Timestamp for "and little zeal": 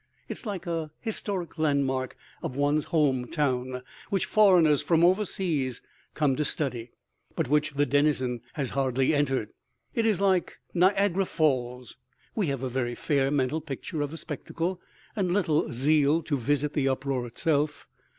15.15-16.23